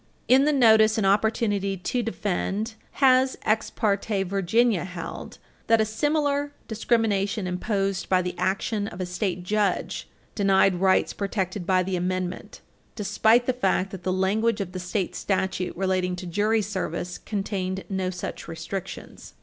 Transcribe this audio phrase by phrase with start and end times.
[0.27, 0.95] In the same volume of the reports,
[1.93, 8.33] the Court in Ex parte Virginia, supra, held that a similar discrimination imposed by the
[8.35, 12.61] action of a state judge denied rights protected by the Amendment,
[12.95, 17.83] despite the fact that the language of the state statute relating to jury service contained
[17.87, 19.35] no such restrictions.